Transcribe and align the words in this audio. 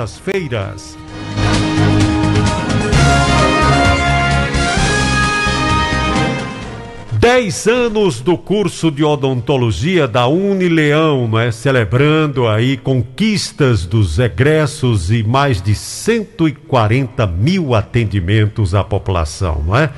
As 0.00 0.16
feiras. 0.16 0.96
Dez 7.18 7.66
anos 7.66 8.20
do 8.20 8.38
curso 8.38 8.92
de 8.92 9.02
odontologia 9.02 10.06
da 10.06 10.28
Unileão, 10.28 11.26
não 11.26 11.36
é? 11.36 11.50
Celebrando 11.50 12.46
aí 12.46 12.76
conquistas 12.76 13.84
dos 13.84 14.20
egressos 14.20 15.10
e 15.10 15.24
mais 15.24 15.60
de 15.60 15.74
140 15.74 17.26
mil 17.26 17.74
atendimentos 17.74 18.76
à 18.76 18.84
população, 18.84 19.64
não 19.66 19.76
é? 19.76 19.90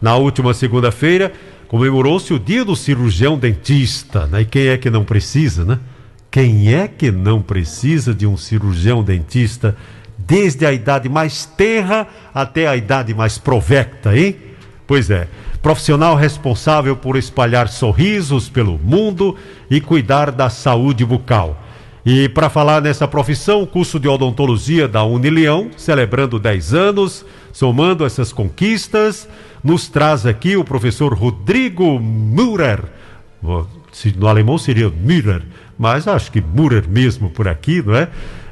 Na 0.00 0.14
última 0.14 0.54
segunda-feira 0.54 1.32
comemorou-se 1.66 2.32
o 2.32 2.38
dia 2.38 2.64
do 2.64 2.76
cirurgião 2.76 3.36
dentista, 3.36 4.24
né? 4.28 4.42
E 4.42 4.44
quem 4.44 4.68
é 4.68 4.78
que 4.78 4.88
não 4.88 5.04
precisa, 5.04 5.64
né? 5.64 5.80
Quem 6.30 6.74
é 6.74 6.86
que 6.86 7.10
não 7.10 7.40
precisa 7.40 8.14
de 8.14 8.26
um 8.26 8.36
cirurgião 8.36 9.02
dentista 9.02 9.76
desde 10.16 10.66
a 10.66 10.72
idade 10.72 11.08
mais 11.08 11.46
terra 11.46 12.06
até 12.34 12.66
a 12.66 12.76
idade 12.76 13.14
mais 13.14 13.38
provecta, 13.38 14.16
hein? 14.16 14.36
Pois 14.86 15.10
é, 15.10 15.28
profissional 15.62 16.14
responsável 16.16 16.96
por 16.96 17.16
espalhar 17.16 17.68
sorrisos 17.68 18.48
pelo 18.48 18.78
mundo 18.78 19.36
e 19.70 19.80
cuidar 19.80 20.30
da 20.30 20.50
saúde 20.50 21.04
bucal. 21.04 21.62
E 22.04 22.28
para 22.28 22.48
falar 22.48 22.80
nessa 22.80 23.06
profissão, 23.06 23.62
o 23.62 23.66
curso 23.66 23.98
de 23.98 24.08
odontologia 24.08 24.88
da 24.88 25.04
Unileão, 25.04 25.70
celebrando 25.76 26.38
10 26.38 26.74
anos, 26.74 27.24
somando 27.52 28.04
essas 28.04 28.32
conquistas, 28.32 29.28
nos 29.62 29.88
traz 29.88 30.24
aqui 30.24 30.56
o 30.56 30.64
professor 30.64 31.12
Rodrigo 31.12 32.00
Müller. 34.04 34.18
No 34.18 34.28
alemão 34.28 34.58
seria 34.58 34.88
Müller 34.90 35.42
mas 35.78 36.08
acho 36.08 36.32
que 36.32 36.40
Murer 36.40 36.88
mesmo 36.88 37.30
por 37.30 37.46
aqui, 37.46 37.80
não 37.80 37.94
é? 37.94 38.08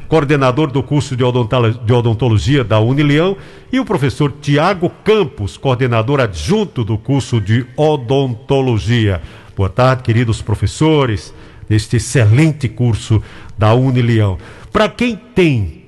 Coordenador 0.08 0.70
do 0.70 0.80
curso 0.84 1.16
de 1.16 1.24
odontologia 1.24 2.62
da 2.62 2.78
Unileão, 2.78 3.36
e 3.72 3.80
o 3.80 3.84
professor 3.84 4.32
Tiago 4.40 4.88
Campos, 5.02 5.56
coordenador 5.56 6.20
adjunto 6.20 6.84
do 6.84 6.96
curso 6.96 7.40
de 7.40 7.66
odontologia. 7.76 9.20
Boa 9.56 9.68
tarde, 9.68 10.04
queridos 10.04 10.40
professores, 10.40 11.34
deste 11.68 11.96
excelente 11.96 12.68
curso 12.68 13.20
da 13.58 13.74
Unileão. 13.74 14.38
Para 14.72 14.88
quem 14.88 15.16
tem 15.16 15.82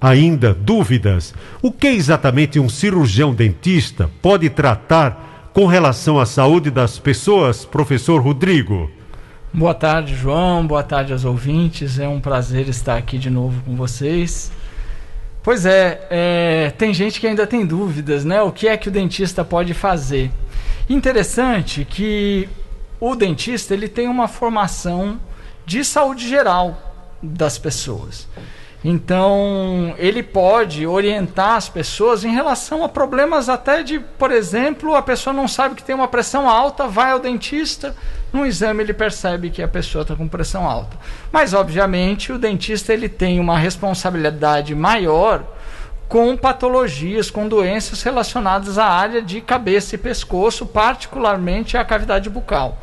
ainda 0.00 0.54
dúvidas, 0.54 1.34
o 1.60 1.72
que 1.72 1.88
exatamente 1.88 2.60
um 2.60 2.68
cirurgião 2.68 3.34
dentista 3.34 4.08
pode 4.22 4.48
tratar 4.48 5.50
com 5.52 5.66
relação 5.66 6.20
à 6.20 6.26
saúde 6.26 6.70
das 6.70 7.00
pessoas, 7.00 7.64
professor 7.64 8.22
Rodrigo? 8.22 8.88
Boa 9.52 9.72
tarde, 9.72 10.14
João. 10.14 10.66
Boa 10.66 10.82
tarde 10.82 11.12
aos 11.12 11.24
ouvintes. 11.24 11.98
É 11.98 12.06
um 12.06 12.20
prazer 12.20 12.68
estar 12.68 12.96
aqui 12.96 13.16
de 13.16 13.30
novo 13.30 13.62
com 13.62 13.74
vocês. 13.74 14.52
Pois 15.42 15.64
é, 15.64 16.06
é, 16.10 16.70
tem 16.76 16.92
gente 16.92 17.20
que 17.20 17.26
ainda 17.26 17.46
tem 17.46 17.64
dúvidas, 17.64 18.24
né? 18.24 18.42
O 18.42 18.50
que 18.50 18.68
é 18.68 18.76
que 18.76 18.88
o 18.88 18.92
dentista 18.92 19.44
pode 19.44 19.72
fazer? 19.72 20.30
Interessante 20.90 21.84
que 21.84 22.48
o 23.00 23.14
dentista 23.14 23.72
ele 23.72 23.88
tem 23.88 24.08
uma 24.08 24.28
formação 24.28 25.18
de 25.64 25.84
saúde 25.84 26.28
geral 26.28 26.76
das 27.22 27.56
pessoas. 27.56 28.28
Então, 28.84 29.94
ele 29.98 30.22
pode 30.22 30.86
orientar 30.86 31.56
as 31.56 31.68
pessoas 31.68 32.24
em 32.24 32.32
relação 32.32 32.84
a 32.84 32.88
problemas 32.88 33.48
até 33.48 33.82
de, 33.82 33.98
por 33.98 34.30
exemplo, 34.30 34.94
a 34.94 35.02
pessoa 35.02 35.34
não 35.34 35.48
sabe 35.48 35.74
que 35.74 35.82
tem 35.82 35.94
uma 35.94 36.06
pressão 36.06 36.48
alta, 36.48 36.86
vai 36.86 37.10
ao 37.10 37.18
dentista, 37.18 37.96
no 38.32 38.46
exame 38.46 38.82
ele 38.82 38.92
percebe 38.92 39.50
que 39.50 39.62
a 39.62 39.68
pessoa 39.68 40.02
está 40.02 40.14
com 40.14 40.28
pressão 40.28 40.68
alta. 40.68 40.96
Mas, 41.32 41.52
obviamente, 41.52 42.32
o 42.32 42.38
dentista 42.38 42.92
ele 42.92 43.08
tem 43.08 43.40
uma 43.40 43.58
responsabilidade 43.58 44.74
maior 44.74 45.42
com 46.08 46.36
patologias, 46.36 47.30
com 47.30 47.48
doenças 47.48 48.02
relacionadas 48.02 48.78
à 48.78 48.86
área 48.86 49.20
de 49.20 49.40
cabeça 49.40 49.96
e 49.96 49.98
pescoço, 49.98 50.64
particularmente 50.64 51.76
a 51.76 51.84
cavidade 51.84 52.30
bucal. 52.30 52.78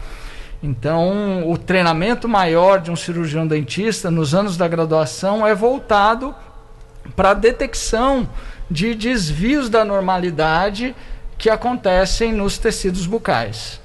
Então, 0.63 1.51
o 1.51 1.57
treinamento 1.57 2.29
maior 2.29 2.79
de 2.79 2.90
um 2.90 2.96
cirurgião 2.96 3.46
dentista 3.46 4.09
nos 4.09 4.34
anos 4.34 4.56
da 4.56 4.66
graduação 4.66 5.46
é 5.46 5.53
voltado 5.53 6.34
para 7.18 7.31
a 7.31 7.34
detecção 7.34 8.29
de 8.72 8.96
desvios 8.96 9.69
da 9.69 9.84
normalidade 9.84 10.96
que 11.38 11.50
acontecem 11.50 12.31
nos 12.31 12.57
tecidos 12.57 13.06
bucais. 13.06 13.81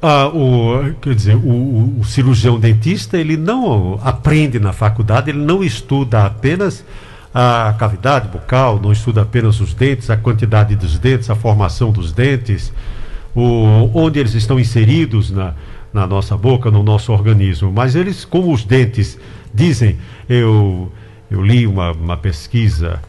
Ah, 0.00 0.28
o, 0.28 0.94
quer 1.00 1.16
dizer, 1.16 1.34
o, 1.34 1.98
o, 1.98 2.04
cirurgião 2.04 2.60
dentista 2.60 3.18
ele 3.18 3.36
não 3.36 3.98
aprende 4.04 4.60
na 4.60 4.72
faculdade, 4.72 5.30
ele 5.30 5.40
não 5.40 5.64
estuda 5.64 6.26
apenas 6.26 6.84
a 7.34 7.74
cavidade 7.76 8.28
bucal, 8.28 8.78
não 8.80 8.92
estuda 8.92 9.22
apenas 9.22 9.60
os 9.60 9.74
dentes, 9.74 10.10
a 10.10 10.16
quantidade 10.16 10.76
dos 10.76 10.96
dentes, 10.96 11.28
a 11.28 11.34
formação 11.34 11.90
dos 11.90 12.12
dentes, 12.12 12.72
o, 13.36 13.90
onde 13.94 14.18
eles 14.18 14.34
estão 14.34 14.58
inseridos 14.58 15.30
na, 15.30 15.54
na 15.92 16.06
nossa 16.06 16.36
boca, 16.36 16.70
no 16.70 16.82
nosso 16.82 17.12
organismo. 17.12 17.70
Mas 17.70 17.94
eles, 17.94 18.24
como 18.24 18.52
os 18.52 18.64
dentes, 18.64 19.18
dizem, 19.54 19.98
eu, 20.28 20.90
eu 21.30 21.42
li 21.42 21.66
uma, 21.66 21.92
uma 21.92 22.16
pesquisa 22.16 23.00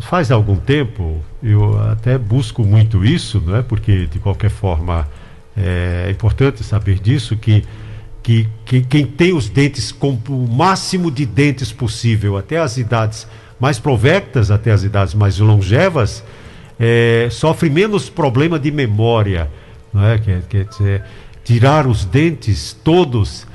faz 0.00 0.30
algum 0.30 0.56
tempo, 0.56 1.22
eu 1.42 1.78
até 1.90 2.16
busco 2.16 2.64
muito 2.64 3.04
isso, 3.04 3.42
não 3.44 3.56
é? 3.56 3.62
porque 3.62 4.06
de 4.06 4.18
qualquer 4.18 4.50
forma 4.50 5.06
é 5.54 6.08
importante 6.10 6.64
saber 6.64 6.98
disso, 6.98 7.36
que, 7.36 7.62
que, 8.22 8.48
que 8.64 8.80
quem 8.82 9.04
tem 9.04 9.34
os 9.34 9.50
dentes 9.50 9.92
com 9.92 10.18
o 10.28 10.48
máximo 10.48 11.10
de 11.10 11.26
dentes 11.26 11.72
possível, 11.72 12.38
até 12.38 12.58
as 12.58 12.78
idades 12.78 13.26
mais 13.60 13.78
provectas, 13.78 14.50
até 14.50 14.70
as 14.70 14.82
idades 14.82 15.14
mais 15.14 15.38
longevas, 15.38 16.24
é, 16.80 17.28
sofre 17.30 17.68
menos 17.68 18.08
problema 18.08 18.58
de 18.58 18.70
memória 18.70 19.50
não 19.92 20.04
é? 20.04 20.18
Quer, 20.18 20.42
quer 20.42 20.64
dizer, 20.64 21.04
tirar 21.44 21.86
os 21.86 22.04
dentes 22.04 22.72
todos 22.84 23.46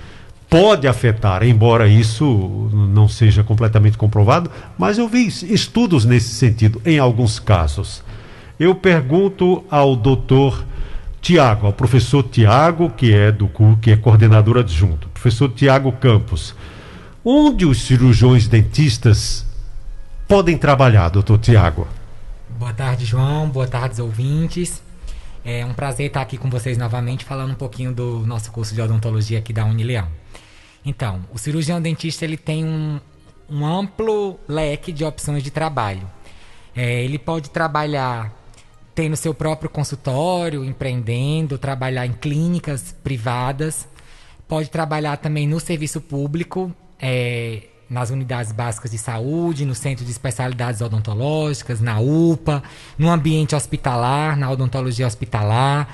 pode 0.49 0.87
afetar, 0.87 1.43
embora 1.43 1.87
isso 1.87 2.69
não 2.71 3.07
seja 3.07 3.43
completamente 3.43 3.97
comprovado, 3.97 4.49
mas 4.77 4.97
eu 4.97 5.07
vi 5.07 5.27
estudos 5.27 6.05
nesse 6.05 6.29
sentido 6.29 6.81
em 6.85 6.99
alguns 6.99 7.39
casos. 7.39 8.03
Eu 8.59 8.73
pergunto 8.73 9.63
ao 9.69 9.95
doutor 9.95 10.65
Tiago, 11.21 11.67
ao 11.67 11.73
professor 11.73 12.23
Tiago, 12.23 12.89
que 12.89 13.13
é 13.13 13.31
do 13.31 13.49
que 13.81 13.91
é 13.91 13.97
coordenador 13.97 14.57
adjunto, 14.57 15.09
professor 15.09 15.49
Tiago 15.49 15.91
Campos, 15.91 16.55
onde 17.23 17.65
os 17.65 17.81
cirurgiões 17.81 18.47
dentistas 18.47 19.45
podem 20.27 20.57
trabalhar, 20.57 21.09
doutor 21.09 21.37
Tiago? 21.39 21.87
Boa 22.57 22.73
tarde, 22.73 23.05
João. 23.05 23.49
Boa 23.49 23.67
tarde, 23.67 24.01
ouvintes. 24.01 24.81
É 25.49 25.65
um 25.65 25.73
prazer 25.73 26.07
estar 26.07 26.19
aqui 26.19 26.37
com 26.37 26.49
vocês 26.49 26.77
novamente 26.77 27.23
falando 27.23 27.51
um 27.51 27.55
pouquinho 27.55 27.93
do 27.93 28.27
nosso 28.27 28.51
curso 28.51 28.75
de 28.75 28.81
odontologia 28.81 29.39
aqui 29.39 29.53
da 29.53 29.63
Unileão. 29.63 30.05
Então, 30.85 31.25
o 31.31 31.37
cirurgião 31.37 31.81
dentista 31.81 32.25
ele 32.25 32.35
tem 32.35 32.65
um, 32.65 32.99
um 33.49 33.65
amplo 33.65 34.37
leque 34.45 34.91
de 34.91 35.05
opções 35.05 35.41
de 35.41 35.49
trabalho. 35.49 36.05
É, 36.75 37.01
ele 37.01 37.17
pode 37.17 37.49
trabalhar 37.49 38.29
tendo 38.93 39.15
seu 39.15 39.33
próprio 39.33 39.69
consultório, 39.69 40.65
empreendendo, 40.65 41.57
trabalhar 41.57 42.05
em 42.05 42.11
clínicas 42.11 42.93
privadas, 43.01 43.87
pode 44.49 44.69
trabalhar 44.69 45.15
também 45.15 45.47
no 45.47 45.61
serviço 45.61 46.01
público, 46.01 46.75
é, 46.99 47.61
nas 47.89 48.09
unidades 48.09 48.51
básicas 48.51 48.91
de 48.91 48.97
saúde, 48.97 49.65
no 49.65 49.75
centro 49.75 50.03
de 50.03 50.11
especialidades 50.11 50.81
odontológicas, 50.81 51.79
na 51.79 51.99
UPA, 51.99 52.61
no 52.97 53.09
ambiente 53.09 53.55
hospitalar, 53.55 54.37
na 54.37 54.49
odontologia 54.49 55.07
hospitalar. 55.07 55.87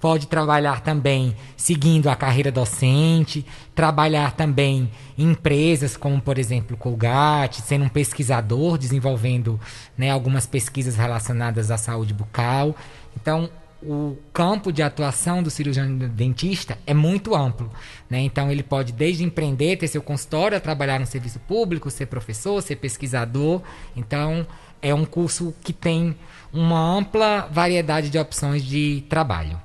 Pode 0.00 0.28
trabalhar 0.28 0.80
também 0.80 1.36
seguindo 1.56 2.08
a 2.08 2.16
carreira 2.16 2.50
docente, 2.50 3.44
trabalhar 3.74 4.32
também 4.32 4.90
em 5.18 5.30
empresas 5.30 5.94
como, 5.94 6.18
por 6.22 6.38
exemplo, 6.38 6.74
Colgate, 6.74 7.60
sendo 7.60 7.84
um 7.84 7.88
pesquisador, 7.88 8.78
desenvolvendo 8.78 9.60
né, 9.98 10.10
algumas 10.10 10.46
pesquisas 10.46 10.96
relacionadas 10.96 11.70
à 11.70 11.76
saúde 11.76 12.14
bucal. 12.14 12.74
Então, 13.14 13.50
o 13.82 14.16
campo 14.32 14.72
de 14.72 14.82
atuação 14.82 15.42
do 15.42 15.50
cirurgião 15.50 15.96
dentista 15.96 16.76
é 16.86 16.92
muito 16.92 17.34
amplo. 17.34 17.70
Né? 18.08 18.20
Então, 18.20 18.50
ele 18.50 18.62
pode, 18.62 18.92
desde 18.92 19.24
empreender, 19.24 19.76
ter 19.76 19.88
seu 19.88 20.02
consultório, 20.02 20.60
trabalhar 20.60 21.00
no 21.00 21.06
serviço 21.06 21.38
público, 21.40 21.90
ser 21.90 22.06
professor, 22.06 22.62
ser 22.62 22.76
pesquisador. 22.76 23.62
Então, 23.96 24.46
é 24.82 24.94
um 24.94 25.04
curso 25.04 25.54
que 25.62 25.72
tem 25.72 26.14
uma 26.52 26.98
ampla 26.98 27.48
variedade 27.50 28.10
de 28.10 28.18
opções 28.18 28.62
de 28.62 29.04
trabalho. 29.08 29.58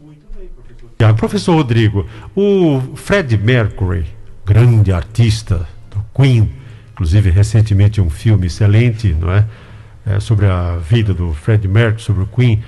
Muito 0.00 0.26
bem, 0.36 0.48
professor. 0.48 1.14
Professor 1.14 1.54
Rodrigo, 1.54 2.06
o 2.34 2.80
Fred 2.96 3.36
Mercury, 3.36 4.06
grande 4.44 4.92
artista 4.92 5.68
do 5.90 6.04
Queen, 6.14 6.50
inclusive 6.92 7.30
recentemente 7.30 8.00
um 8.00 8.10
filme 8.10 8.46
excelente, 8.46 9.12
não 9.12 9.30
é? 9.30 9.46
é 10.06 10.20
sobre 10.20 10.46
a 10.46 10.76
vida 10.76 11.12
do 11.12 11.32
Fred 11.32 11.68
Mercury, 11.68 12.02
sobre 12.02 12.22
o 12.22 12.26
Queen 12.26 12.62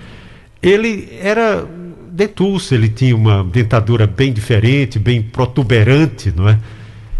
ele 0.63 1.09
era 1.21 1.67
detulso, 2.11 2.75
ele 2.75 2.89
tinha 2.89 3.15
uma 3.15 3.45
dentadura 3.45 4.07
bem 4.07 4.33
diferente, 4.33 4.99
bem 4.99 5.23
protuberante, 5.23 6.33
não 6.35 6.49
é? 6.49 6.59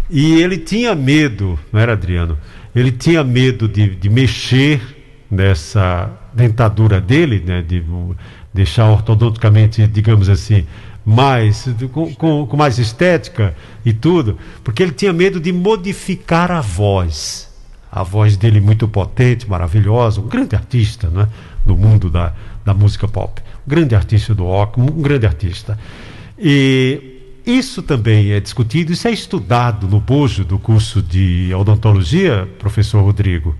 E 0.09 0.41
ele 0.41 0.57
tinha 0.57 0.95
medo, 0.95 1.57
não 1.71 1.79
era, 1.79 1.93
Adriano? 1.93 2.37
ele 2.75 2.91
tinha 2.91 3.23
medo 3.23 3.67
de, 3.67 3.95
de 3.95 4.09
mexer 4.09 4.81
nessa 5.29 6.11
dentadura 6.33 7.01
dele, 7.01 7.43
né, 7.45 7.61
de 7.61 7.83
deixar 8.53 8.89
ortodonticamente, 8.89 9.85
digamos 9.87 10.29
assim, 10.29 10.65
mais 11.05 11.67
com, 11.91 12.13
com, 12.13 12.45
com, 12.45 12.57
mais 12.57 12.77
estética 12.77 13.55
e 13.85 13.93
tudo, 13.93 14.37
porque 14.63 14.83
ele 14.83 14.91
tinha 14.91 15.13
medo 15.13 15.39
de 15.39 15.51
modificar 15.51 16.51
a 16.51 16.61
voz. 16.61 17.48
A 17.91 18.03
voz 18.03 18.37
dele 18.37 18.59
muito 18.59 18.87
potente, 18.87 19.49
maravilhosa, 19.49 20.21
um 20.21 20.27
grande 20.27 20.55
artista 20.55 21.09
né, 21.09 21.27
no 21.65 21.75
mundo 21.75 22.09
da, 22.09 22.33
da 22.63 22.73
música 22.73 23.07
pop. 23.07 23.41
Um 23.65 23.69
grande 23.69 23.95
artista 23.95 24.35
do 24.35 24.45
rock, 24.45 24.79
um 24.79 24.85
grande 24.85 25.25
artista. 25.25 25.77
E 26.37 27.19
isso 27.45 27.81
também 27.81 28.31
é 28.31 28.39
discutido, 28.39 28.93
isso 28.93 29.07
é 29.07 29.11
estudado 29.11 29.87
no 29.87 29.99
bojo 29.99 30.45
do 30.45 30.59
curso 30.59 31.01
de 31.01 31.51
odontologia, 31.53 32.47
professor 32.59 33.01
Rodrigo? 33.01 33.55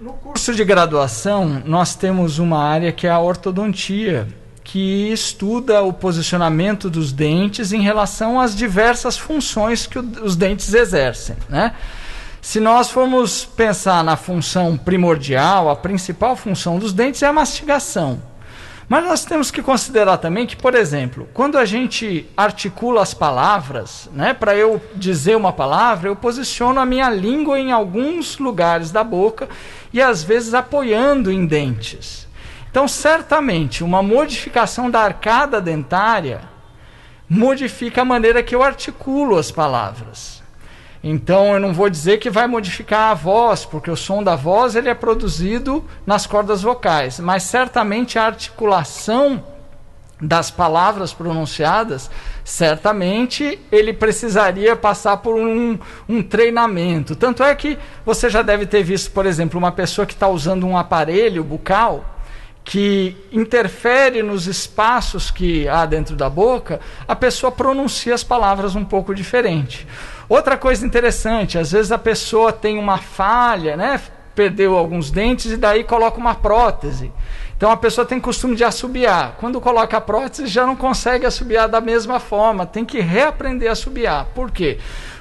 No 0.00 0.12
curso 0.12 0.54
de 0.54 0.64
graduação, 0.64 1.62
nós 1.64 1.94
temos 1.94 2.38
uma 2.38 2.58
área 2.58 2.90
que 2.90 3.06
é 3.06 3.10
a 3.10 3.18
ortodontia, 3.20 4.26
que 4.64 5.10
estuda 5.10 5.82
o 5.82 5.92
posicionamento 5.92 6.90
dos 6.90 7.12
dentes 7.12 7.72
em 7.72 7.80
relação 7.80 8.40
às 8.40 8.54
diversas 8.54 9.16
funções 9.16 9.86
que 9.86 9.98
os 9.98 10.36
dentes 10.36 10.74
exercem, 10.74 11.36
né? 11.48 11.72
Se 12.40 12.60
nós 12.60 12.90
formos 12.90 13.44
pensar 13.44 14.02
na 14.04 14.16
função 14.16 14.76
primordial, 14.76 15.68
a 15.68 15.76
principal 15.76 16.36
função 16.36 16.78
dos 16.78 16.92
dentes 16.92 17.22
é 17.22 17.26
a 17.26 17.32
mastigação. 17.32 18.22
Mas 18.88 19.04
nós 19.04 19.24
temos 19.24 19.50
que 19.50 19.60
considerar 19.60 20.16
também 20.16 20.46
que, 20.46 20.56
por 20.56 20.74
exemplo, 20.74 21.28
quando 21.34 21.58
a 21.58 21.66
gente 21.66 22.26
articula 22.34 23.02
as 23.02 23.12
palavras, 23.12 24.08
né, 24.14 24.32
para 24.32 24.56
eu 24.56 24.80
dizer 24.94 25.36
uma 25.36 25.52
palavra, 25.52 26.08
eu 26.08 26.16
posiciono 26.16 26.80
a 26.80 26.86
minha 26.86 27.10
língua 27.10 27.60
em 27.60 27.70
alguns 27.70 28.38
lugares 28.38 28.90
da 28.90 29.04
boca 29.04 29.46
e 29.92 30.00
às 30.00 30.22
vezes 30.22 30.54
apoiando 30.54 31.30
em 31.30 31.44
dentes. 31.44 32.26
Então, 32.70 32.88
certamente, 32.88 33.84
uma 33.84 34.02
modificação 34.02 34.90
da 34.90 35.00
arcada 35.00 35.60
dentária 35.60 36.40
modifica 37.28 38.00
a 38.00 38.06
maneira 38.06 38.42
que 38.42 38.54
eu 38.54 38.62
articulo 38.62 39.36
as 39.36 39.50
palavras. 39.50 40.37
Então 41.10 41.54
eu 41.54 41.58
não 41.58 41.72
vou 41.72 41.88
dizer 41.88 42.18
que 42.18 42.28
vai 42.28 42.46
modificar 42.46 43.10
a 43.10 43.14
voz, 43.14 43.64
porque 43.64 43.90
o 43.90 43.96
som 43.96 44.22
da 44.22 44.36
voz 44.36 44.76
ele 44.76 44.90
é 44.90 44.94
produzido 44.94 45.82
nas 46.04 46.26
cordas 46.26 46.60
vocais, 46.60 47.18
mas 47.18 47.44
certamente 47.44 48.18
a 48.18 48.26
articulação 48.26 49.42
das 50.20 50.50
palavras 50.50 51.14
pronunciadas, 51.14 52.10
certamente 52.44 53.58
ele 53.72 53.94
precisaria 53.94 54.76
passar 54.76 55.16
por 55.16 55.34
um, 55.34 55.78
um, 56.06 56.22
treinamento. 56.22 57.16
Tanto 57.16 57.42
é 57.42 57.54
que 57.54 57.78
você 58.04 58.28
já 58.28 58.42
deve 58.42 58.66
ter 58.66 58.82
visto, 58.82 59.10
por 59.10 59.24
exemplo, 59.24 59.58
uma 59.58 59.72
pessoa 59.72 60.06
que 60.06 60.12
está 60.12 60.28
usando 60.28 60.66
um 60.66 60.76
aparelho 60.76 61.42
bucal 61.42 62.04
que 62.62 63.16
interfere 63.32 64.22
nos 64.22 64.46
espaços 64.46 65.30
que 65.30 65.66
há 65.66 65.86
dentro 65.86 66.14
da 66.14 66.28
boca, 66.28 66.80
a 67.06 67.16
pessoa 67.16 67.50
pronuncia 67.50 68.14
as 68.14 68.22
palavras 68.22 68.76
um 68.76 68.84
pouco 68.84 69.14
diferente. 69.14 69.86
Outra 70.28 70.56
coisa 70.56 70.84
interessante, 70.86 71.58
às 71.58 71.72
vezes 71.72 71.90
a 71.90 71.98
pessoa 71.98 72.52
tem 72.52 72.78
uma 72.78 72.98
falha, 72.98 73.76
né? 73.76 74.00
Perdeu 74.34 74.76
alguns 74.76 75.10
dentes 75.10 75.50
e 75.50 75.56
daí 75.56 75.84
coloca 75.84 76.18
uma 76.18 76.34
prótese. 76.34 77.10
Então 77.56 77.70
a 77.70 77.76
pessoa 77.76 78.06
tem 78.06 78.20
costume 78.20 78.54
de 78.54 78.62
assobiar. 78.62 79.36
Quando 79.40 79.60
coloca 79.60 79.96
a 79.96 80.00
prótese 80.00 80.46
já 80.46 80.64
não 80.64 80.76
consegue 80.76 81.26
assobiar 81.26 81.68
da 81.68 81.80
mesma 81.80 82.20
forma, 82.20 82.66
tem 82.66 82.84
que 82.84 83.00
reaprender 83.00 83.68
a 83.68 83.72
assobiar. 83.72 84.26
Por 84.34 84.50
quê? 84.50 84.78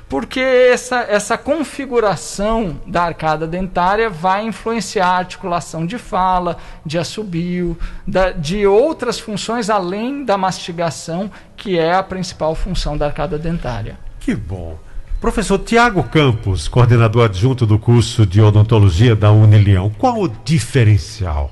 porque 0.10 0.40
essa, 0.40 1.02
essa 1.02 1.38
configuração 1.38 2.80
da 2.86 3.04
arcada 3.04 3.46
dentária 3.46 4.10
vai 4.10 4.46
influenciar 4.46 5.08
a 5.08 5.18
articulação 5.18 5.86
de 5.86 5.98
fala, 5.98 6.58
de 6.86 6.98
assobio, 6.98 7.78
da, 8.06 8.32
de 8.32 8.66
outras 8.66 9.20
funções 9.20 9.70
além 9.70 10.24
da 10.24 10.38
mastigação, 10.38 11.30
que 11.58 11.78
é 11.78 11.94
a 11.94 12.04
principal 12.04 12.56
função 12.56 12.98
da 12.98 13.08
arcada 13.08 13.38
dentária. 13.38 14.00
Que 14.20 14.34
bom. 14.34 14.78
Professor 15.20 15.58
Tiago 15.58 16.04
Campos, 16.04 16.68
coordenador 16.68 17.26
adjunto 17.26 17.66
do 17.66 17.80
curso 17.80 18.24
de 18.24 18.40
odontologia 18.40 19.16
da 19.16 19.32
Unileão, 19.32 19.90
qual 19.90 20.22
o 20.22 20.28
diferencial? 20.28 21.52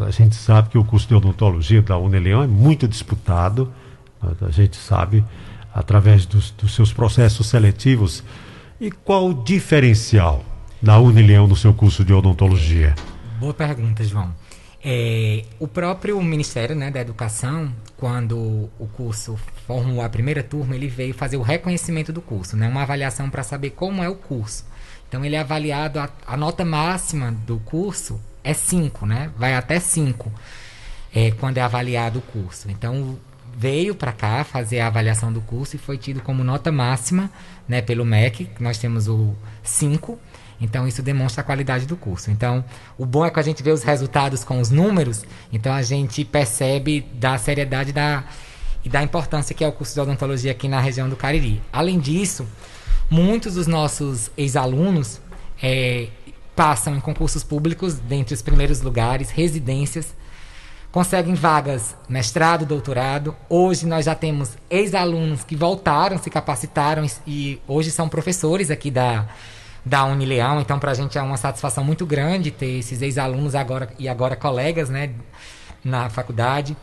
A 0.00 0.12
gente 0.12 0.36
sabe 0.36 0.68
que 0.68 0.78
o 0.78 0.84
curso 0.84 1.08
de 1.08 1.14
odontologia 1.16 1.82
da 1.82 1.98
Unileão 1.98 2.40
é 2.40 2.46
muito 2.46 2.86
disputado, 2.86 3.72
a 4.40 4.50
gente 4.50 4.76
sabe 4.76 5.24
através 5.74 6.24
dos, 6.24 6.52
dos 6.52 6.72
seus 6.72 6.92
processos 6.92 7.48
seletivos. 7.48 8.22
E 8.80 8.92
qual 8.92 9.28
o 9.28 9.34
diferencial 9.34 10.44
da 10.80 10.96
Unileão 10.96 11.48
no 11.48 11.56
seu 11.56 11.74
curso 11.74 12.04
de 12.04 12.12
odontologia? 12.12 12.94
Boa 13.40 13.52
pergunta, 13.52 14.04
João. 14.04 14.32
É, 14.86 15.44
o 15.58 15.66
próprio 15.66 16.20
Ministério 16.20 16.76
né, 16.76 16.90
da 16.90 17.00
Educação, 17.00 17.72
quando 17.96 18.68
o 18.78 18.86
curso 18.94 19.38
formou 19.66 20.02
a 20.02 20.08
primeira 20.10 20.42
turma, 20.42 20.74
ele 20.74 20.88
veio 20.88 21.14
fazer 21.14 21.38
o 21.38 21.42
reconhecimento 21.42 22.12
do 22.12 22.20
curso, 22.20 22.54
né, 22.54 22.68
uma 22.68 22.82
avaliação 22.82 23.30
para 23.30 23.42
saber 23.42 23.70
como 23.70 24.02
é 24.02 24.08
o 24.10 24.14
curso. 24.14 24.66
Então, 25.08 25.24
ele 25.24 25.36
é 25.36 25.38
avaliado, 25.38 25.98
a, 25.98 26.10
a 26.26 26.36
nota 26.36 26.66
máxima 26.66 27.32
do 27.32 27.58
curso 27.60 28.20
é 28.42 28.52
5, 28.52 29.06
né, 29.06 29.30
vai 29.38 29.54
até 29.54 29.80
5 29.80 30.30
é, 31.14 31.30
quando 31.30 31.56
é 31.56 31.62
avaliado 31.62 32.18
o 32.18 32.22
curso. 32.22 32.70
Então, 32.70 33.18
veio 33.56 33.94
para 33.94 34.12
cá 34.12 34.44
fazer 34.44 34.80
a 34.80 34.88
avaliação 34.88 35.32
do 35.32 35.40
curso 35.40 35.76
e 35.76 35.78
foi 35.78 35.96
tido 35.96 36.20
como 36.20 36.44
nota 36.44 36.70
máxima 36.70 37.30
né, 37.66 37.80
pelo 37.80 38.04
MEC, 38.04 38.50
nós 38.60 38.76
temos 38.76 39.08
o 39.08 39.34
5. 39.62 40.18
Então, 40.60 40.86
isso 40.86 41.02
demonstra 41.02 41.42
a 41.42 41.44
qualidade 41.44 41.86
do 41.86 41.96
curso. 41.96 42.30
Então, 42.30 42.64
o 42.96 43.04
bom 43.04 43.24
é 43.24 43.30
que 43.30 43.40
a 43.40 43.42
gente 43.42 43.62
vê 43.62 43.70
os 43.70 43.82
resultados 43.82 44.44
com 44.44 44.60
os 44.60 44.70
números, 44.70 45.24
então 45.52 45.72
a 45.72 45.82
gente 45.82 46.24
percebe 46.24 47.00
da 47.14 47.36
seriedade 47.38 47.92
da, 47.92 48.24
e 48.84 48.88
da 48.88 49.02
importância 49.02 49.54
que 49.54 49.64
é 49.64 49.68
o 49.68 49.72
curso 49.72 49.94
de 49.94 50.00
odontologia 50.00 50.52
aqui 50.52 50.68
na 50.68 50.80
região 50.80 51.08
do 51.08 51.16
Cariri. 51.16 51.60
Além 51.72 51.98
disso, 51.98 52.46
muitos 53.10 53.54
dos 53.54 53.66
nossos 53.66 54.30
ex-alunos 54.36 55.20
é, 55.62 56.08
passam 56.54 56.94
em 56.94 57.00
concursos 57.00 57.42
públicos, 57.42 57.94
dentre 57.94 58.34
os 58.34 58.42
primeiros 58.42 58.80
lugares, 58.80 59.30
residências, 59.30 60.14
conseguem 60.92 61.34
vagas 61.34 61.96
mestrado, 62.08 62.64
doutorado. 62.64 63.34
Hoje 63.48 63.84
nós 63.84 64.04
já 64.04 64.14
temos 64.14 64.56
ex-alunos 64.70 65.42
que 65.42 65.56
voltaram, 65.56 66.16
se 66.18 66.30
capacitaram 66.30 67.04
e 67.26 67.60
hoje 67.66 67.90
são 67.90 68.08
professores 68.08 68.70
aqui 68.70 68.92
da, 68.92 69.26
da 69.84 70.04
Unileão. 70.04 70.60
Então, 70.60 70.78
para 70.78 70.92
a 70.92 70.94
gente 70.94 71.18
é 71.18 71.22
uma 71.22 71.36
satisfação 71.36 71.84
muito 71.84 72.06
grande 72.06 72.50
ter 72.50 72.78
esses 72.78 73.02
ex-alunos 73.02 73.54
agora 73.54 73.88
e 73.98 74.08
agora 74.08 74.34
colegas 74.34 74.88
né, 74.88 75.10
na 75.84 76.08
faculdade. 76.08 76.76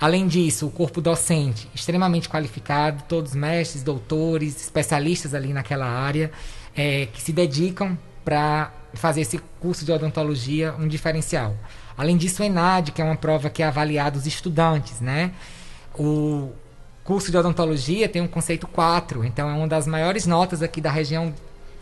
Além 0.00 0.26
disso, 0.26 0.66
o 0.66 0.70
corpo 0.70 1.00
docente 1.00 1.68
extremamente 1.74 2.28
qualificado, 2.28 3.04
todos 3.08 3.34
mestres, 3.34 3.82
doutores, 3.82 4.60
especialistas 4.60 5.34
ali 5.34 5.52
naquela 5.52 5.86
área, 5.86 6.30
é, 6.76 7.06
que 7.06 7.22
se 7.22 7.32
dedicam 7.32 7.96
para 8.24 8.72
fazer 8.94 9.22
esse 9.22 9.38
curso 9.60 9.84
de 9.84 9.92
odontologia 9.92 10.74
um 10.78 10.86
diferencial. 10.86 11.54
Além 11.96 12.16
disso, 12.16 12.42
o 12.42 12.44
ENAD, 12.44 12.92
que 12.92 13.00
é 13.00 13.04
uma 13.04 13.16
prova 13.16 13.48
que 13.50 13.62
é 13.62 13.66
avaliada 13.66 14.18
os 14.18 14.26
estudantes, 14.26 15.00
né? 15.00 15.32
O 15.96 16.52
curso 17.04 17.30
de 17.30 17.36
odontologia 17.36 18.08
tem 18.08 18.20
um 18.22 18.26
conceito 18.26 18.66
4, 18.66 19.24
então 19.24 19.48
é 19.48 19.52
uma 19.52 19.68
das 19.68 19.86
maiores 19.86 20.26
notas 20.26 20.62
aqui 20.62 20.80
da 20.80 20.90
região 20.90 21.32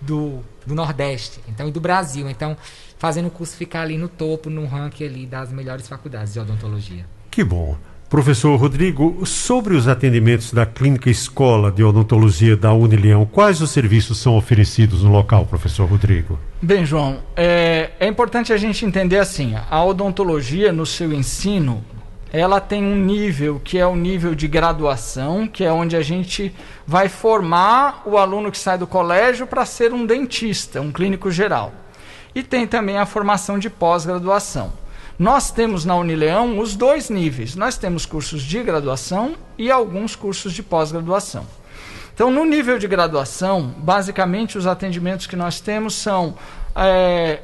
do, 0.07 0.41
do 0.67 0.75
Nordeste, 0.75 1.41
então 1.49 1.69
e 1.69 1.71
do 1.71 1.81
Brasil. 1.81 2.29
Então, 2.29 2.57
fazendo 2.99 3.29
o 3.29 3.31
curso 3.31 3.57
ficar 3.57 3.83
ali 3.83 3.97
no 3.97 4.09
topo, 4.09 4.51
no 4.51 4.67
ranking 4.67 5.05
ali 5.05 5.27
das 5.27 5.53
melhores 5.53 5.89
faculdades 5.89 6.35
de 6.35 6.41
odontologia. 6.41 7.07
Que 7.31 7.43
bom. 7.43 7.77
Professor 8.13 8.55
Rodrigo, 8.57 9.25
sobre 9.25 9.75
os 9.75 9.89
atendimentos 9.89 10.53
da 10.53 10.67
Clínica 10.67 11.09
Escola 11.09 11.73
de 11.73 11.83
Odontologia 11.83 12.55
da 12.55 12.71
Unileão, 12.71 13.25
quais 13.25 13.63
os 13.63 13.71
serviços 13.71 14.19
são 14.19 14.37
oferecidos 14.37 15.03
no 15.03 15.11
local, 15.11 15.47
professor 15.47 15.89
Rodrigo? 15.89 16.39
Bem, 16.61 16.85
João, 16.85 17.21
é, 17.35 17.93
é 17.99 18.07
importante 18.07 18.53
a 18.53 18.59
gente 18.59 18.85
entender 18.85 19.17
assim: 19.17 19.55
a 19.71 19.83
odontologia 19.83 20.71
no 20.71 20.85
seu 20.85 21.11
ensino 21.11 21.83
ela 22.33 22.63
tem 22.63 22.83
um 22.83 22.97
nível 22.97 23.61
que 23.63 23.77
é 23.77 23.87
o 23.87 23.95
nível 23.95 24.35
de 24.35 24.49
graduação, 24.49 25.47
que 25.47 25.63
é 25.63 25.71
onde 25.71 25.95
a 25.95 26.01
gente 26.01 26.51
vai 26.87 27.07
formar 27.07 28.03
o 28.07 28.17
aluno 28.17 28.51
que 28.51 28.57
sai 28.57 28.79
do 28.79 28.87
colégio 28.87 29.47
para 29.47 29.67
ser 29.67 29.93
um 29.93 30.07
dentista, 30.07 30.81
um 30.81 30.91
clínico 30.91 31.31
geral. 31.31 31.75
E 32.35 32.43
tem 32.43 32.67
também 32.67 32.97
a 32.97 33.05
formação 33.05 33.59
de 33.59 33.69
pós-graduação. 33.69 34.73
Nós 35.19 35.51
temos 35.51 35.85
na 35.85 35.95
Unileão 35.95 36.59
os 36.59 36.75
dois 36.75 37.11
níveis. 37.11 37.55
Nós 37.55 37.77
temos 37.77 38.07
cursos 38.07 38.43
de 38.43 38.63
graduação 38.63 39.35
e 39.59 39.71
alguns 39.71 40.17
cursos 40.17 40.55
de 40.55 40.63
pós-graduação. 40.63 41.47
Então, 42.15 42.31
no 42.31 42.47
nível 42.47 42.79
de 42.79 42.89
graduação, 42.89 43.75
basicamente 43.77 44.57
os 44.57 44.67
atendimentos 44.67 45.27
que 45.27 45.37
nós 45.37 45.61
temos 45.61 45.95
são 45.95 46.35
é, 46.75 47.41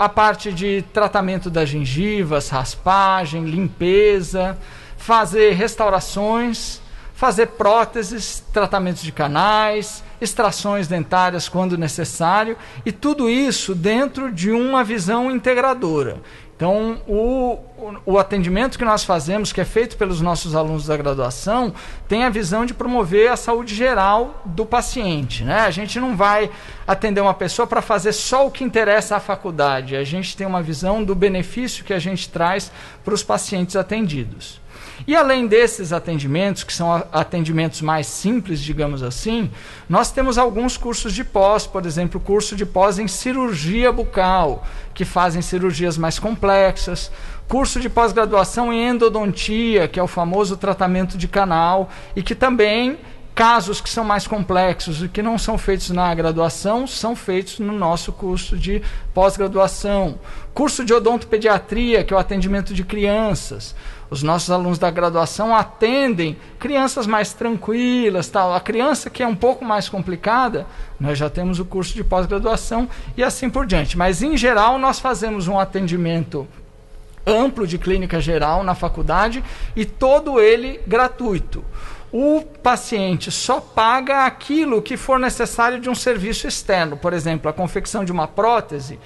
a 0.00 0.08
parte 0.08 0.50
de 0.50 0.80
tratamento 0.94 1.50
das 1.50 1.68
gengivas, 1.68 2.48
raspagem, 2.48 3.44
limpeza, 3.44 4.56
fazer 4.96 5.52
restaurações, 5.52 6.80
fazer 7.12 7.48
próteses, 7.48 8.42
tratamentos 8.50 9.02
de 9.02 9.12
canais, 9.12 10.02
extrações 10.20 10.86
dentárias 10.86 11.48
quando 11.48 11.78
necessário, 11.78 12.56
e 12.84 12.92
tudo 12.92 13.28
isso 13.28 13.74
dentro 13.74 14.32
de 14.32 14.50
uma 14.50 14.84
visão 14.84 15.30
integradora. 15.30 16.20
Então, 16.60 17.00
o, 17.08 17.58
o, 18.04 18.18
atendimento 18.18 18.76
que 18.76 18.84
nós 18.84 19.02
fazemos, 19.02 19.50
que 19.50 19.62
é 19.62 19.64
feito 19.64 19.96
pelos 19.96 20.20
nossos 20.20 20.54
alunos 20.54 20.84
da 20.84 20.94
graduação, 20.94 21.72
tem 22.06 22.22
a 22.22 22.28
visão 22.28 22.66
de 22.66 22.74
promover 22.74 23.32
a 23.32 23.36
saúde 23.36 23.74
geral 23.74 24.42
do 24.44 24.66
paciente. 24.66 25.42
Né? 25.42 25.60
A 25.60 25.70
gente 25.70 25.98
não 25.98 26.14
vai 26.14 26.50
atender 26.86 27.22
uma 27.22 27.32
pessoa 27.32 27.66
para 27.66 27.80
fazer 27.80 28.12
só 28.12 28.46
o 28.46 28.50
que 28.50 28.62
interessa 28.62 29.16
à 29.16 29.20
faculdade. 29.20 29.96
A 29.96 30.04
gente 30.04 30.36
tem 30.36 30.46
uma 30.46 30.60
visão 30.60 31.02
do 31.02 31.14
benefício 31.14 31.82
que 31.82 31.94
a 31.94 31.98
gente 31.98 32.28
traz 32.28 32.70
para 33.02 33.14
os 33.14 33.22
pacientes 33.22 33.74
atendidos. 33.74 34.59
E 35.06 35.16
além 35.16 35.46
desses 35.46 35.92
atendimentos, 35.92 36.64
que 36.64 36.72
são 36.72 36.92
atendimentos 37.12 37.80
mais 37.80 38.06
simples, 38.06 38.60
digamos 38.60 39.02
assim, 39.02 39.50
nós 39.88 40.10
temos 40.10 40.38
alguns 40.38 40.76
cursos 40.76 41.12
de 41.12 41.24
pós, 41.24 41.66
por 41.66 41.86
exemplo, 41.86 42.20
curso 42.20 42.54
de 42.54 42.66
pós 42.66 42.98
em 42.98 43.08
cirurgia 43.08 43.90
bucal, 43.90 44.64
que 44.94 45.04
fazem 45.04 45.42
cirurgias 45.42 45.96
mais 45.96 46.18
complexas, 46.18 47.10
curso 47.48 47.80
de 47.80 47.88
pós-graduação 47.88 48.72
em 48.72 48.88
endodontia, 48.88 49.88
que 49.88 49.98
é 49.98 50.02
o 50.02 50.06
famoso 50.06 50.56
tratamento 50.56 51.16
de 51.16 51.26
canal, 51.26 51.90
e 52.14 52.22
que 52.22 52.34
também 52.34 52.98
casos 53.34 53.80
que 53.80 53.88
são 53.88 54.04
mais 54.04 54.26
complexos 54.26 55.02
e 55.02 55.08
que 55.08 55.22
não 55.22 55.38
são 55.38 55.56
feitos 55.56 55.88
na 55.90 56.14
graduação 56.14 56.86
são 56.86 57.16
feitos 57.16 57.58
no 57.58 57.72
nosso 57.72 58.12
curso 58.12 58.56
de 58.56 58.82
pós-graduação. 59.14 60.18
Curso 60.52 60.84
de 60.84 60.92
odontopediatria, 60.92 62.04
que 62.04 62.12
é 62.12 62.16
o 62.16 62.20
atendimento 62.20 62.74
de 62.74 62.84
crianças. 62.84 63.74
Os 64.10 64.24
nossos 64.24 64.50
alunos 64.50 64.76
da 64.76 64.90
graduação 64.90 65.54
atendem 65.54 66.36
crianças 66.58 67.06
mais 67.06 67.32
tranquilas, 67.32 68.28
tal. 68.28 68.52
A 68.52 68.60
criança 68.60 69.08
que 69.08 69.22
é 69.22 69.26
um 69.26 69.36
pouco 69.36 69.64
mais 69.64 69.88
complicada, 69.88 70.66
nós 70.98 71.16
já 71.16 71.30
temos 71.30 71.60
o 71.60 71.64
curso 71.64 71.94
de 71.94 72.02
pós-graduação 72.02 72.88
e 73.16 73.22
assim 73.22 73.48
por 73.48 73.64
diante. 73.64 73.96
Mas 73.96 74.20
em 74.20 74.36
geral 74.36 74.78
nós 74.78 74.98
fazemos 74.98 75.46
um 75.46 75.60
atendimento 75.60 76.46
amplo 77.24 77.66
de 77.66 77.78
clínica 77.78 78.20
geral 78.20 78.64
na 78.64 78.74
faculdade 78.74 79.44
e 79.76 79.84
todo 79.84 80.40
ele 80.40 80.80
gratuito. 80.86 81.64
O 82.12 82.42
paciente 82.42 83.30
só 83.30 83.60
paga 83.60 84.26
aquilo 84.26 84.82
que 84.82 84.96
for 84.96 85.18
necessário 85.18 85.80
de 85.80 85.88
um 85.88 85.94
serviço 85.94 86.48
externo, 86.48 86.96
por 86.96 87.12
exemplo, 87.12 87.48
a 87.48 87.52
confecção 87.52 88.04
de 88.04 88.10
uma 88.10 88.26
prótese 88.26 88.98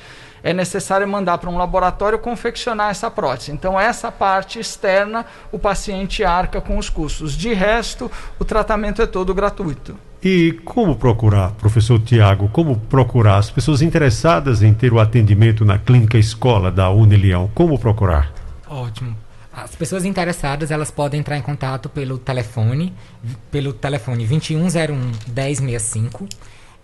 é 0.44 0.52
necessário 0.52 1.08
mandar 1.08 1.38
para 1.38 1.48
um 1.48 1.56
laboratório 1.56 2.18
confeccionar 2.18 2.90
essa 2.90 3.10
prótese. 3.10 3.50
Então, 3.50 3.80
essa 3.80 4.12
parte 4.12 4.60
externa, 4.60 5.24
o 5.50 5.58
paciente 5.58 6.22
arca 6.22 6.60
com 6.60 6.76
os 6.76 6.90
custos. 6.90 7.34
De 7.34 7.54
resto, 7.54 8.12
o 8.38 8.44
tratamento 8.44 9.00
é 9.00 9.06
todo 9.06 9.32
gratuito. 9.32 9.96
E 10.22 10.52
como 10.64 10.96
procurar, 10.96 11.52
professor 11.52 11.98
Tiago, 11.98 12.48
como 12.50 12.76
procurar 12.78 13.38
as 13.38 13.50
pessoas 13.50 13.80
interessadas 13.80 14.62
em 14.62 14.74
ter 14.74 14.92
o 14.92 15.00
atendimento 15.00 15.64
na 15.64 15.78
clínica 15.78 16.18
escola 16.18 16.70
da 16.70 16.90
Unileão? 16.90 17.50
Como 17.54 17.78
procurar? 17.78 18.30
Ótimo. 18.68 19.23
As 19.56 19.74
pessoas 19.74 20.04
interessadas, 20.04 20.70
elas 20.70 20.90
podem 20.90 21.20
entrar 21.20 21.38
em 21.38 21.42
contato 21.42 21.88
pelo 21.88 22.18
telefone, 22.18 22.92
pelo 23.50 23.72
telefone 23.72 24.26
2101 24.26 25.12
1065 25.28 26.28